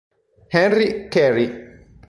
[0.49, 1.45] Henry Carey